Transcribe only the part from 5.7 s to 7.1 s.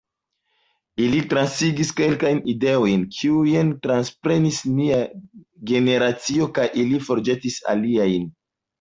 generacio, kaj ili